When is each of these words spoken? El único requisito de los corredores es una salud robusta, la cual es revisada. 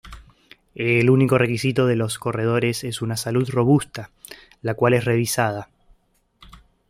El 0.73 1.11
único 1.11 1.37
requisito 1.37 1.85
de 1.85 1.95
los 1.95 2.17
corredores 2.17 2.83
es 2.83 3.03
una 3.03 3.15
salud 3.17 3.47
robusta, 3.51 4.09
la 4.63 4.73
cual 4.73 4.95
es 4.95 5.05
revisada. 5.05 5.69